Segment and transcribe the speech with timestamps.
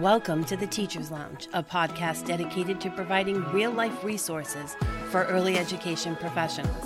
[0.00, 4.76] Welcome to the Teacher's Lounge, a podcast dedicated to providing real life resources
[5.10, 6.84] for early education professionals.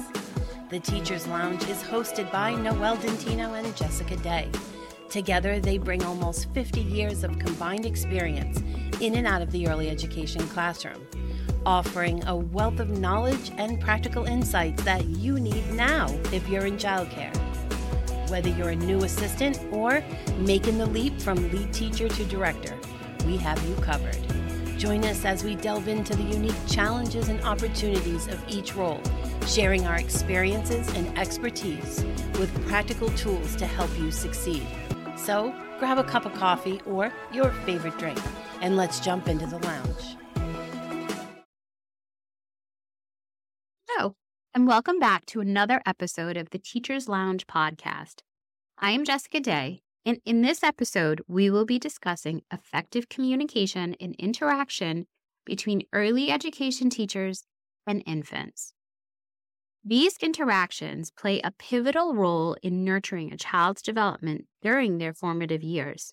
[0.69, 4.49] The Teacher's Lounge is hosted by Noelle Dentino and Jessica Day.
[5.09, 8.61] Together, they bring almost 50 years of combined experience
[9.01, 11.05] in and out of the early education classroom,
[11.67, 16.77] offering a wealth of knowledge and practical insights that you need now if you're in
[16.77, 17.37] childcare.
[18.31, 20.05] Whether you're a new assistant or
[20.39, 22.79] making the leap from lead teacher to director,
[23.25, 24.19] we have you covered.
[24.79, 29.01] Join us as we delve into the unique challenges and opportunities of each role,
[29.47, 32.03] sharing our experiences and expertise
[32.39, 34.67] with practical tools to help you succeed.
[35.17, 38.19] So, grab a cup of coffee or your favorite drink,
[38.63, 40.17] and let's jump into the lounge.
[43.87, 44.15] Hello,
[44.55, 48.21] and welcome back to another episode of the Teacher's Lounge podcast.
[48.79, 54.15] I am Jessica Day, and in this episode, we will be discussing effective communication and
[54.19, 55.07] interaction
[55.45, 57.45] between early education teachers
[57.87, 58.73] and infants.
[59.85, 66.13] These interactions play a pivotal role in nurturing a child's development during their formative years.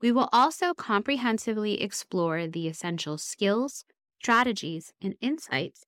[0.00, 3.84] We will also comprehensively explore the essential skills,
[4.20, 5.84] strategies, and insights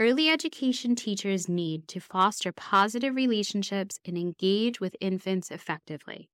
[0.00, 6.30] early education teachers need to foster positive relationships and engage with infants effectively.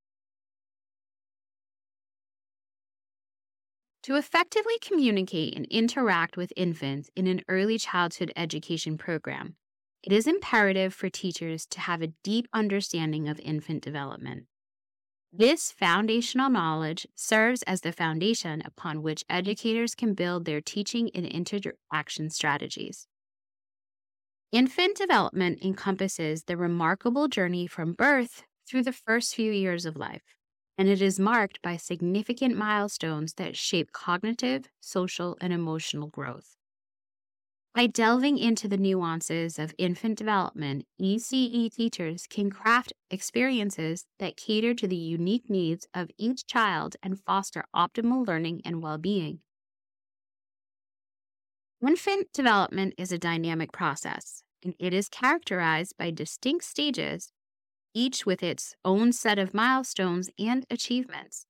[4.05, 9.57] To effectively communicate and interact with infants in an early childhood education program,
[10.05, 14.45] it is imperative for teachers to have a deep understanding of infant development.
[15.33, 21.27] This foundational knowledge serves as the foundation upon which educators can build their teaching and
[21.27, 23.09] interaction strategies.
[24.51, 30.35] Infant development encompasses the remarkable journey from birth through the first few years of life,
[30.77, 36.57] and it is marked by significant milestones that shape cognitive, social, and emotional growth.
[37.75, 44.75] By delving into the nuances of infant development, ECE teachers can craft experiences that cater
[44.75, 49.43] to the unique needs of each child and foster optimal learning and well being.
[51.83, 57.33] Infant development is a dynamic process, and it is characterized by distinct stages,
[57.95, 61.47] each with its own set of milestones and achievements.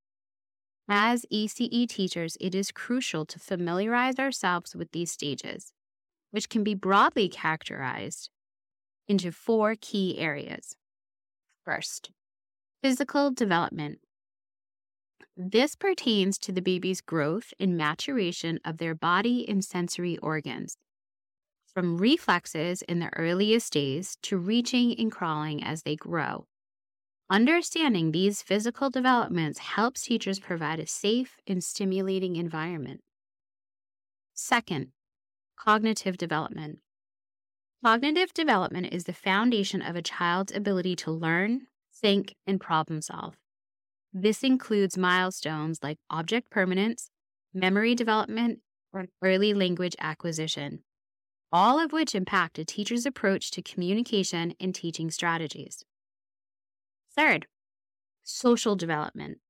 [0.88, 5.72] As ECE teachers, it is crucial to familiarize ourselves with these stages,
[6.32, 8.30] which can be broadly characterized
[9.08, 10.76] into four key areas.
[11.64, 12.10] First,
[12.82, 14.00] physical development.
[15.36, 20.78] This pertains to the baby's growth and maturation of their body and sensory organs,
[21.66, 26.46] from reflexes in the earliest days to reaching and crawling as they grow.
[27.28, 33.02] Understanding these physical developments helps teachers provide a safe and stimulating environment.
[34.32, 34.92] Second,
[35.58, 36.78] cognitive development.
[37.84, 43.36] Cognitive development is the foundation of a child's ability to learn, think, and problem solve.
[44.18, 47.10] This includes milestones like object permanence,
[47.52, 48.60] memory development,
[48.90, 50.84] or early language acquisition,
[51.52, 55.84] all of which impact a teacher's approach to communication and teaching strategies.
[57.14, 57.46] Third,
[58.22, 59.40] social development.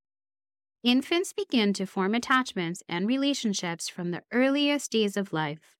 [0.82, 5.76] Infants begin to form attachments and relationships from the earliest days of life.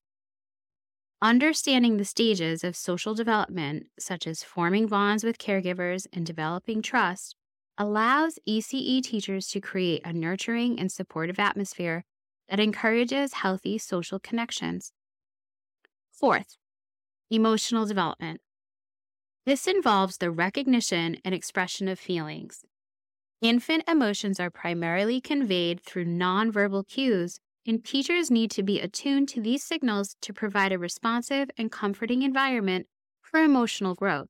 [1.20, 7.34] Understanding the stages of social development, such as forming bonds with caregivers and developing trust,
[7.78, 12.04] allows ECE teachers to create a nurturing and supportive atmosphere
[12.48, 14.92] that encourages healthy social connections.
[16.10, 16.56] Fourth,
[17.31, 18.41] emotional development.
[19.47, 22.65] This involves the recognition and expression of feelings.
[23.41, 29.41] Infant emotions are primarily conveyed through nonverbal cues, and teachers need to be attuned to
[29.41, 32.88] these signals to provide a responsive and comforting environment
[33.22, 34.28] for emotional growth.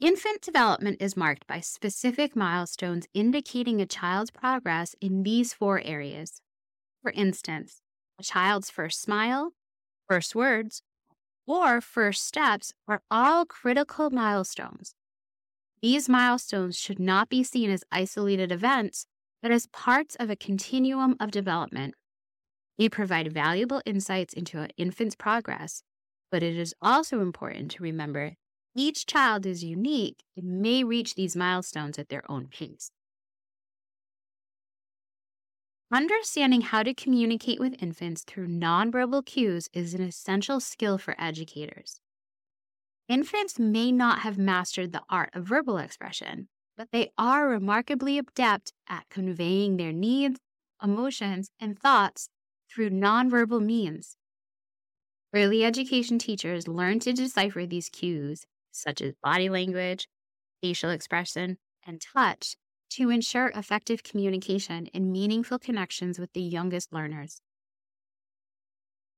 [0.00, 6.40] Infant development is marked by specific milestones indicating a child's progress in these four areas.
[7.02, 7.80] For instance,
[8.16, 9.54] a child's first smile,
[10.08, 10.82] first words,
[11.48, 14.94] or first steps are all critical milestones.
[15.82, 19.06] These milestones should not be seen as isolated events,
[19.42, 21.96] but as parts of a continuum of development.
[22.78, 25.82] They provide valuable insights into an infant's progress,
[26.30, 28.36] but it is also important to remember
[28.74, 32.90] each child is unique and may reach these milestones at their own pace.
[35.90, 42.00] Understanding how to communicate with infants through nonverbal cues is an essential skill for educators.
[43.08, 48.74] Infants may not have mastered the art of verbal expression, but they are remarkably adept
[48.86, 50.40] at conveying their needs,
[50.82, 52.28] emotions, and thoughts
[52.70, 54.18] through nonverbal means.
[55.34, 58.44] Early education teachers learn to decipher these cues,
[58.78, 60.08] such as body language,
[60.62, 62.56] facial expression, and touch,
[62.90, 67.40] to ensure effective communication and meaningful connections with the youngest learners.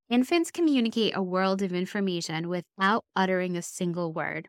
[0.09, 4.49] Infants communicate a world of information without uttering a single word.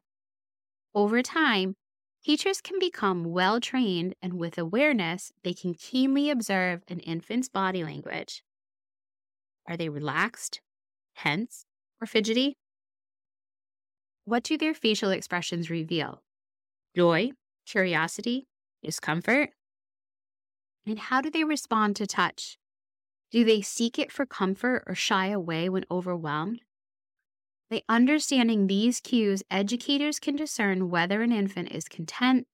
[0.96, 1.75] Over time,
[2.24, 7.84] teachers can become well trained, and with awareness, they can keenly observe an infant's body
[7.84, 8.44] language.
[9.68, 10.62] Are they relaxed,
[11.16, 11.66] tense,
[12.02, 12.58] or fidgety?
[14.26, 16.24] What do their facial expressions reveal?
[16.96, 17.32] Joy,
[17.66, 18.48] curiosity,
[18.84, 19.52] discomfort?
[20.86, 22.58] And how do they respond to touch?
[23.32, 26.62] Do they seek it for comfort or shy away when overwhelmed?
[27.70, 32.48] By understanding these cues, educators can discern whether an infant is content,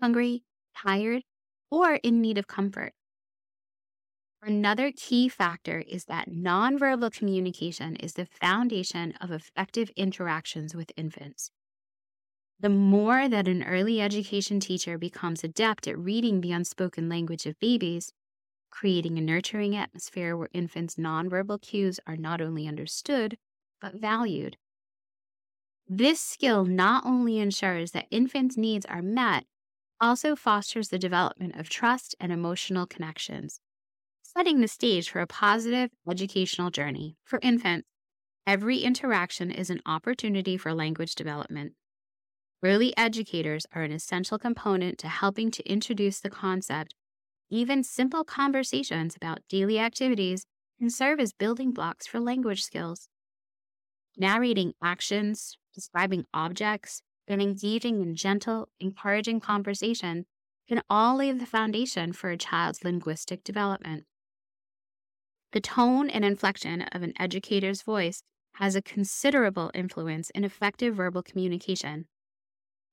[0.00, 0.42] hungry,
[0.76, 1.22] tired,
[1.70, 2.92] or in need of comfort.
[4.46, 11.50] Another key factor is that nonverbal communication is the foundation of effective interactions with infants.
[12.60, 17.58] The more that an early education teacher becomes adept at reading the unspoken language of
[17.58, 18.12] babies,
[18.70, 23.38] creating a nurturing atmosphere where infants' nonverbal cues are not only understood,
[23.80, 24.58] but valued.
[25.88, 29.46] This skill not only ensures that infants' needs are met,
[30.02, 33.60] also fosters the development of trust and emotional connections,
[34.36, 37.16] setting the stage for a positive educational journey.
[37.24, 37.86] For infants,
[38.46, 41.72] every interaction is an opportunity for language development.
[42.62, 46.94] Early educators are an essential component to helping to introduce the concept
[47.50, 50.46] even simple conversations about daily activities
[50.78, 53.08] can serve as building blocks for language skills.
[54.16, 60.26] Narrating actions, describing objects, and engaging in gentle, encouraging conversation
[60.66, 64.04] can all lay the foundation for a child's linguistic development.
[65.54, 68.24] The tone and inflection of an educator's voice
[68.54, 72.08] has a considerable influence in effective verbal communication.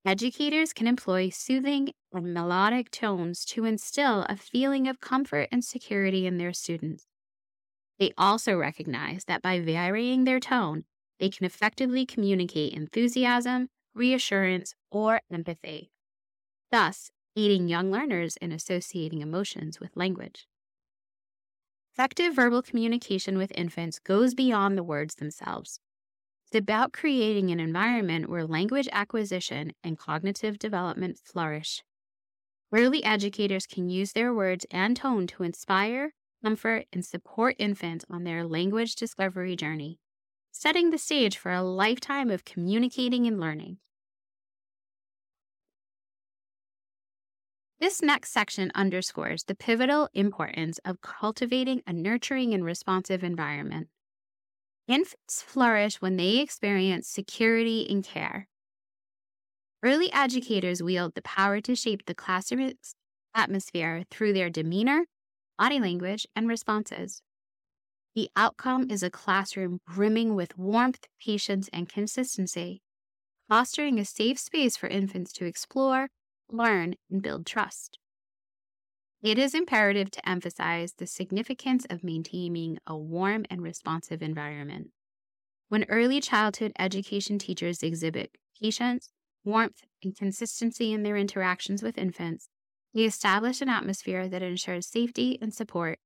[0.05, 6.27] Educators can employ soothing and melodic tones to instill a feeling of comfort and security
[6.27, 7.07] in their students.
[7.97, 10.85] They also recognize that by varying their tone,
[11.19, 15.89] they can effectively communicate enthusiasm, reassurance, or empathy,
[16.69, 20.47] thus, aiding young learners in associating emotions with language.
[21.93, 25.81] Effective verbal communication with infants goes beyond the words themselves.
[26.45, 31.83] It's about creating an environment where language acquisition and cognitive development flourish.
[32.73, 38.23] Early educators can use their words and tone to inspire, comfort, and support infants on
[38.23, 39.99] their language discovery journey,
[40.51, 43.79] setting the stage for a lifetime of communicating and learning.
[47.81, 53.87] This next section underscores the pivotal importance of cultivating a nurturing and responsive environment.
[54.87, 58.47] Infants flourish when they experience security and care.
[59.81, 62.73] Early educators wield the power to shape the classroom
[63.33, 65.05] atmosphere through their demeanor,
[65.57, 67.23] body language, and responses.
[68.13, 72.83] The outcome is a classroom brimming with warmth, patience, and consistency,
[73.49, 76.09] fostering a safe space for infants to explore,
[76.51, 77.97] learn, and build trust.
[79.21, 84.89] It is imperative to emphasize the significance of maintaining a warm and responsive environment.
[85.69, 89.11] When early childhood education teachers exhibit patience,
[89.43, 92.49] warmth, and consistency in their interactions with infants,
[92.93, 95.99] they establish an atmosphere that ensures safety and support,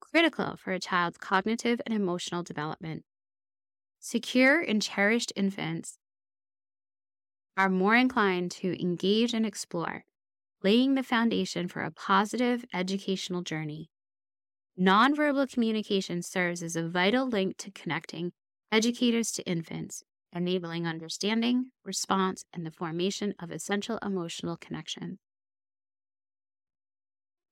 [0.00, 3.04] critical for a child's cognitive and emotional development.
[4.00, 5.98] Secure and cherished infants
[7.58, 10.04] are more inclined to engage and explore,
[10.62, 13.90] laying the foundation for a positive educational journey.
[14.78, 18.30] Nonverbal communication serves as a vital link to connecting
[18.70, 25.18] educators to infants, enabling understanding, response, and the formation of essential emotional connection.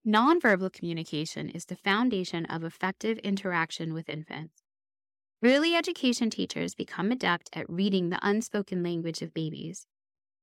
[0.06, 4.62] Nonverbal communication is the foundation of effective interaction with infants.
[5.42, 9.88] Early education teachers become adept at reading the unspoken language of babies,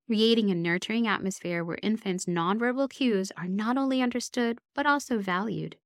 [0.07, 5.77] creating a nurturing atmosphere where infants' nonverbal cues are not only understood, but also valued.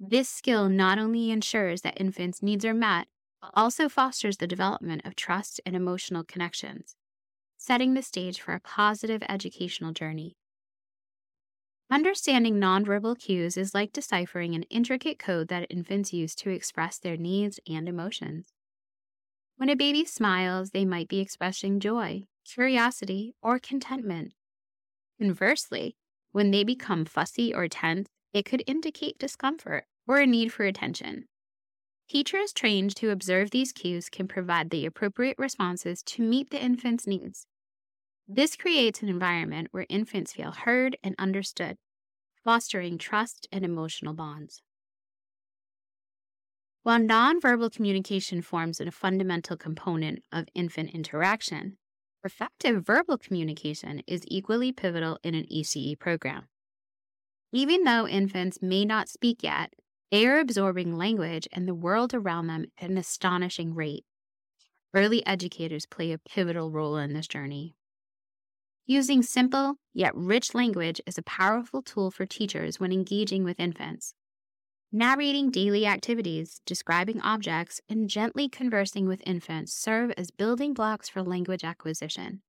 [0.00, 3.08] This skill not only ensures that infants' needs are met,
[3.40, 6.96] but also fosters the development of trust and emotional connections,
[7.58, 10.36] setting the stage for a positive educational journey.
[11.90, 17.18] Understanding nonverbal cues is like deciphering an intricate code that infants use to express their
[17.18, 18.54] needs and emotions.
[19.60, 24.32] When a baby smiles, they might be expressing joy, curiosity, or contentment.
[25.18, 25.96] Conversely,
[26.32, 31.26] when they become fussy or tense, it could indicate discomfort or a need for attention.
[32.08, 37.06] Teachers trained to observe these cues can provide the appropriate responses to meet the infant's
[37.06, 37.46] needs.
[38.26, 41.76] This creates an environment where infants feel heard and understood,
[42.42, 44.62] fostering trust and emotional bonds.
[46.82, 51.76] While nonverbal communication forms a fundamental component of infant interaction,
[52.24, 56.48] effective verbal communication is equally pivotal in an ECE program.
[57.52, 59.74] Even though infants may not speak yet,
[60.10, 64.04] they are absorbing language and the world around them at an astonishing rate.
[64.94, 67.74] Early educators play a pivotal role in this journey.
[68.86, 74.14] Using simple yet rich language is a powerful tool for teachers when engaging with infants.
[74.92, 81.22] Narrating daily activities, describing objects, and gently conversing with infants serve as building blocks for
[81.22, 82.42] language acquisition.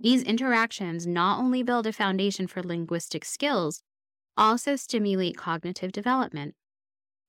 [0.00, 3.82] These interactions not only build a foundation for linguistic skills,
[4.34, 6.54] also stimulate cognitive development.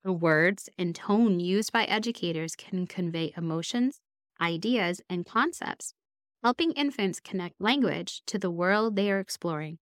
[0.05, 3.99] The words and tone used by educators can convey emotions,
[4.39, 5.93] ideas, and concepts,
[6.41, 9.79] helping infants connect language to the world they are exploring.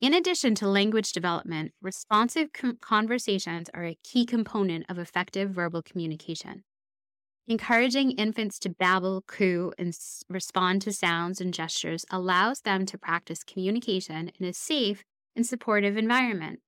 [0.00, 5.82] In addition to language development, responsive com- conversations are a key component of effective verbal
[5.82, 6.64] communication.
[7.48, 12.98] Encouraging infants to babble, coo, and s- respond to sounds and gestures allows them to
[12.98, 15.04] practice communication in a safe
[15.36, 16.60] and supportive environment.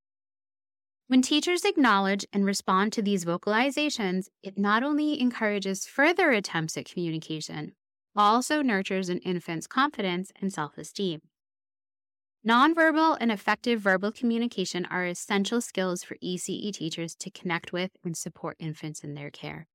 [1.07, 6.85] When teachers acknowledge and respond to these vocalizations, it not only encourages further attempts at
[6.85, 7.75] communication,
[8.15, 11.21] but also nurtures an infant's confidence and self esteem.
[12.47, 18.17] Nonverbal and effective verbal communication are essential skills for ECE teachers to connect with and
[18.17, 19.67] support infants in their care.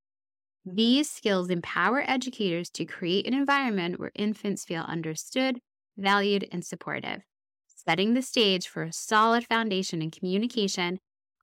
[0.64, 5.60] These skills empower educators to create an environment where infants feel understood,
[5.96, 7.22] valued, and supportive,
[7.68, 10.98] setting the stage for a solid foundation in communication,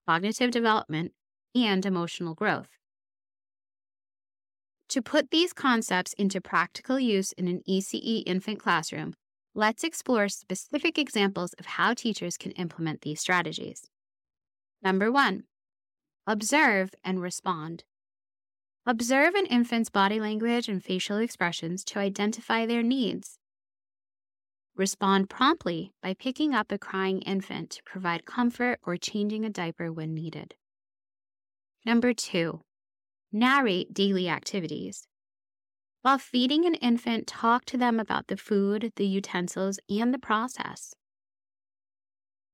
[0.05, 1.13] cognitive development,
[1.55, 2.67] and emotional growth.
[4.89, 9.13] To put these concepts into practical use in an ECE infant classroom,
[9.55, 13.89] let's explore specific examples of how teachers can implement these strategies.
[14.81, 15.43] Number one,
[16.25, 17.83] observe and respond.
[18.85, 23.37] Observe an infant's body language and facial expressions to identify their needs.
[24.75, 29.91] Respond promptly by picking up a crying infant to provide comfort or changing a diaper
[29.91, 30.55] when needed.
[31.85, 32.61] Number two,
[33.31, 35.07] narrate daily activities.
[36.03, 40.93] While feeding an infant, talk to them about the food, the utensils, and the process.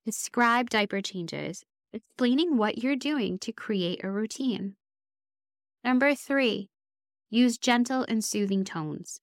[0.05, 4.75] Describe diaper changes, explaining what you're doing to create a routine.
[5.83, 6.69] Number three,
[7.31, 9.19] use gentle and soothing tones.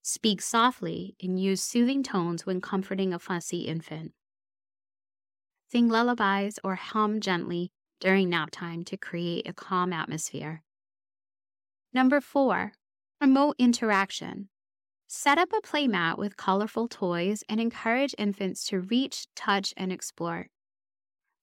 [0.00, 4.12] Speak softly and use soothing tones when comforting a fussy infant.
[5.72, 10.62] Sing lullabies or hum gently during nap time to create a calm atmosphere.
[11.92, 12.74] Number four,
[13.20, 14.48] Promote interaction.
[15.06, 20.46] Set up a playmat with colorful toys and encourage infants to reach, touch, and explore.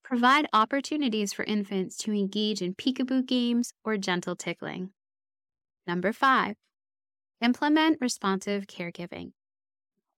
[0.04, 4.90] Provide opportunities for infants to engage in peekaboo games or gentle tickling.
[5.86, 6.56] Number five,
[7.42, 9.34] implement responsive caregiving.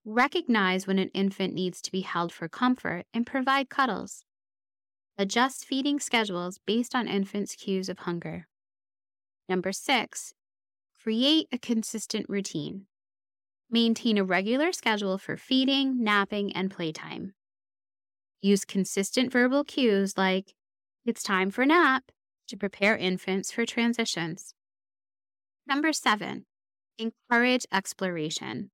[0.05, 4.23] Recognize when an infant needs to be held for comfort and provide cuddles.
[5.17, 8.47] Adjust feeding schedules based on infants' cues of hunger.
[9.49, 10.33] Number six,
[11.01, 12.85] Create a consistent routine.
[13.71, 17.33] Maintain a regular schedule for feeding, napping, and playtime.
[18.41, 20.55] Use consistent verbal cues like,
[21.05, 22.11] it's time for nap,
[22.49, 24.53] to prepare infants for transitions.
[25.65, 26.45] Number seven,
[26.97, 28.69] encourage exploration.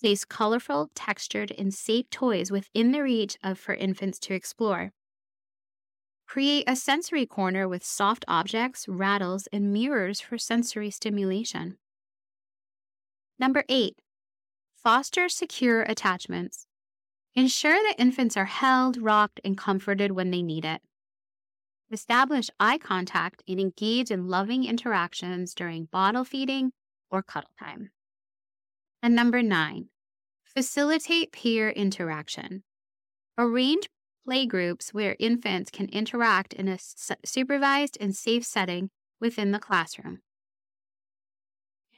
[0.00, 4.92] Place colorful, textured, and safe toys within the reach of for infants to explore.
[6.32, 11.76] Create a sensory corner with soft objects, rattles, and mirrors for sensory stimulation.
[13.38, 13.98] Number eight,
[14.82, 16.64] foster secure attachments.
[17.34, 20.80] Ensure that infants are held, rocked, and comforted when they need it.
[21.90, 26.72] Establish eye contact and engage in loving interactions during bottle feeding
[27.10, 27.90] or cuddle time.
[29.02, 29.90] And number nine,
[30.44, 32.62] facilitate peer interaction.
[33.36, 33.86] Arrange
[34.28, 36.78] playgroups where infants can interact in a
[37.24, 40.20] supervised and safe setting within the classroom.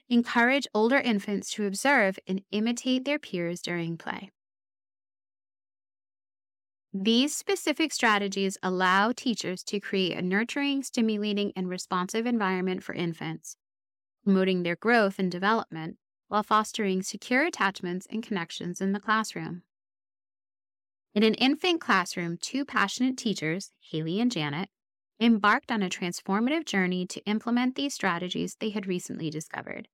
[0.09, 4.31] Encourage older infants to observe and imitate their peers during play.
[6.93, 13.57] These specific strategies allow teachers to create a nurturing, stimulating, and responsive environment for infants,
[14.23, 19.63] promoting their growth and development while fostering secure attachments and connections in the classroom.
[21.15, 24.69] In an infant classroom, two passionate teachers, Haley and Janet,
[25.21, 29.87] embarked on a transformative journey to implement these strategies they had recently discovered.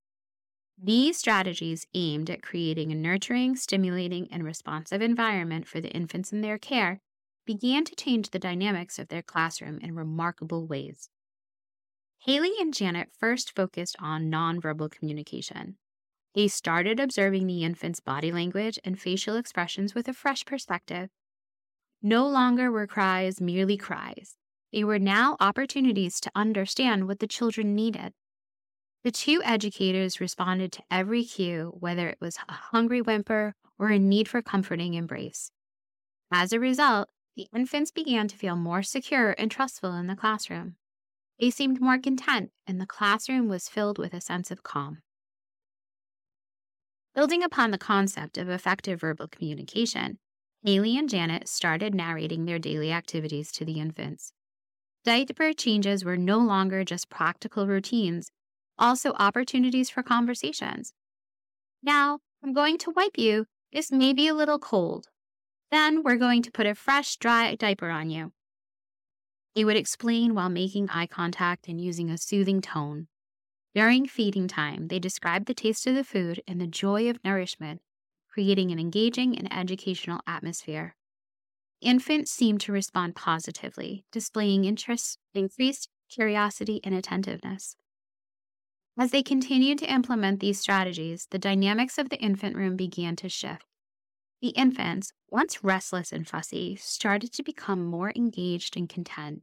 [0.83, 6.41] These strategies aimed at creating a nurturing, stimulating, and responsive environment for the infants in
[6.41, 7.03] their care
[7.45, 11.11] began to change the dynamics of their classroom in remarkable ways.
[12.21, 15.77] Haley and Janet first focused on nonverbal communication.
[16.35, 21.11] They started observing the infant's body language and facial expressions with a fresh perspective.
[22.03, 24.37] No longer were cries merely cries.
[24.73, 28.15] They were now opportunities to understand what the children needed
[29.03, 33.99] the two educators responded to every cue, whether it was a hungry whimper or a
[33.99, 35.51] need for comforting embrace.
[36.31, 40.77] As a result, the infants began to feel more secure and trustful in the classroom.
[41.39, 44.99] They seemed more content, and the classroom was filled with a sense of calm.
[47.15, 50.19] Building upon the concept of effective verbal communication,
[50.63, 54.33] Haley and Janet started narrating their daily activities to the infants.
[55.05, 58.31] Diaper changes were no longer just practical routines,
[58.79, 60.93] also opportunities for conversations.
[61.83, 63.47] Now, I'm going to wipe you.
[63.73, 65.07] This may be a little cold.
[65.71, 68.33] Then we're going to put a fresh, dry diaper on you.
[69.55, 73.09] He would explain while making eye contact and using a soothing tone.
[73.75, 77.81] During feeding time, they described the taste of the food and the joy of nourishment,
[78.29, 80.97] creating an engaging and educational atmosphere.
[81.81, 87.77] Infants seemed to respond positively, displaying interest, increased curiosity, and attentiveness.
[88.99, 93.29] As they continued to implement these strategies, the dynamics of the infant room began to
[93.29, 93.65] shift.
[94.43, 99.43] The infants, once restless and fussy, started to become more engaged and content.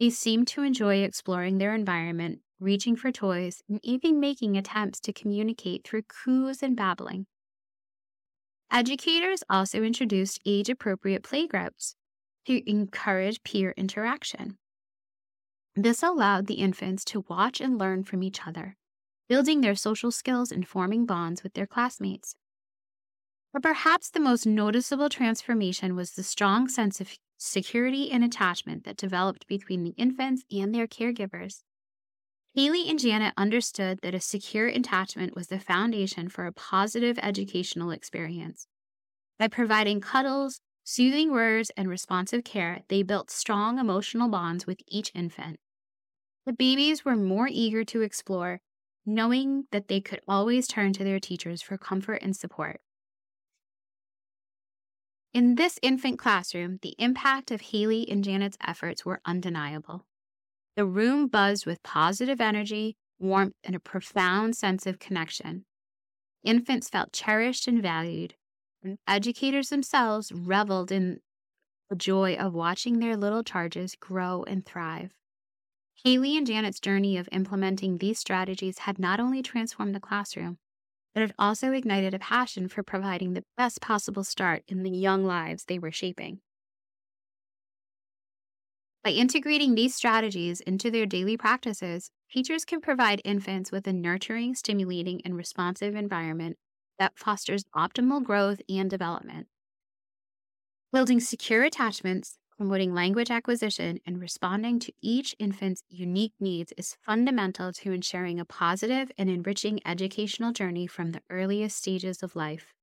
[0.00, 5.12] They seemed to enjoy exploring their environment, reaching for toys, and even making attempts to
[5.12, 7.26] communicate through coos and babbling.
[8.70, 11.94] Educators also introduced age appropriate playgroups
[12.46, 14.56] to encourage peer interaction.
[15.76, 18.76] This allowed the infants to watch and learn from each other,
[19.28, 22.36] building their social skills and forming bonds with their classmates.
[23.52, 28.96] But perhaps the most noticeable transformation was the strong sense of security and attachment that
[28.96, 31.62] developed between the infants and their caregivers.
[32.54, 37.90] Haley and Janet understood that a secure attachment was the foundation for a positive educational
[37.90, 38.66] experience.
[39.38, 45.10] By providing cuddles, soothing words, and responsive care, they built strong emotional bonds with each
[45.14, 45.60] infant.
[46.44, 48.60] The babies were more eager to explore,
[49.06, 52.82] knowing that they could always turn to their teachers for comfort and support.
[55.32, 60.04] In this infant classroom, the impact of Haley and Janet's efforts were undeniable.
[60.76, 65.64] The room buzzed with positive energy, warmth, and a profound sense of connection.
[66.44, 68.34] Infants felt cherished and valued,
[68.82, 71.20] and educators themselves reveled in
[71.90, 75.12] the joy of watching their little charges grow and thrive.
[76.04, 80.58] Haley and Janet's journey of implementing these strategies had not only transformed the classroom,
[81.14, 85.24] but it also ignited a passion for providing the best possible start in the young
[85.24, 86.40] lives they were shaping.
[89.04, 94.54] By integrating these strategies into their daily practices, teachers can provide infants with a nurturing,
[94.56, 96.58] stimulating, and responsive environment
[96.98, 99.48] that fosters optimal growth and development.
[100.92, 107.72] Building secure attachments, promoting language acquisition, and responding to each infant's unique needs is fundamental
[107.72, 112.74] to ensuring a positive and enriching educational journey from the earliest stages of life.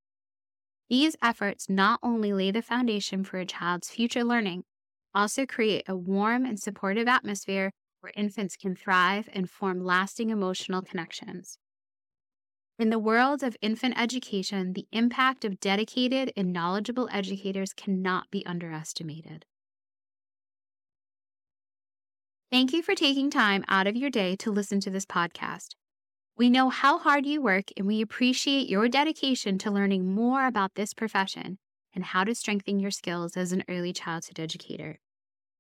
[0.90, 4.66] These efforts not only lay the foundation for a child's future learning,
[5.14, 10.82] also create a warm and supportive atmosphere where infants can thrive and form lasting emotional
[10.82, 11.58] connections.
[12.78, 18.46] In the world of infant education, the impact of dedicated and knowledgeable educators cannot be
[18.46, 19.46] underestimated.
[22.52, 25.76] Thank you for taking time out of your day to listen to this podcast.
[26.38, 30.76] We know how hard you work and we appreciate your dedication to learning more about
[30.76, 31.58] this profession
[32.00, 35.00] and how to strengthen your skills as an early childhood educator.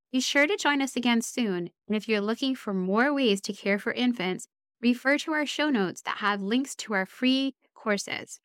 [0.09, 3.51] Be sure to join us again soon, and if you're looking for more ways to
[3.51, 4.47] care for infants,
[4.81, 8.39] refer to our show notes that have links to our free courses.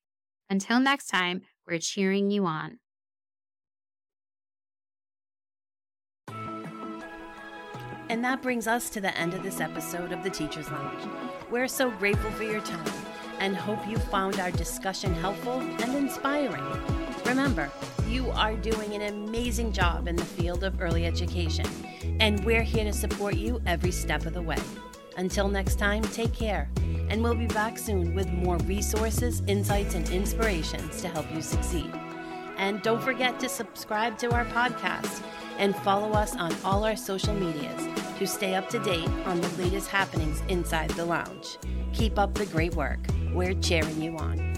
[0.50, 2.80] Until next time, we're cheering you on.
[8.08, 11.08] And that brings us to the end of this episode of the Teacher's Lounge.
[11.48, 12.92] We're so grateful for your time
[13.38, 17.13] and hope you found our discussion helpful and inspiring.
[17.34, 17.68] Remember,
[18.06, 21.66] you are doing an amazing job in the field of early education,
[22.20, 24.56] and we're here to support you every step of the way.
[25.16, 26.70] Until next time, take care
[27.10, 31.90] and we'll be back soon with more resources, insights, and inspirations to help you succeed.
[32.56, 35.20] And don't forget to subscribe to our podcast
[35.58, 39.48] and follow us on all our social medias to stay up to date on the
[39.60, 41.58] latest happenings inside the lounge.
[41.94, 43.00] Keep up the great work.
[43.32, 44.53] We're cheering you on.